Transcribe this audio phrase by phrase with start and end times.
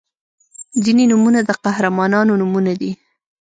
[0.83, 2.91] •ځینې نومونه د قهرمانانو نومونه دي.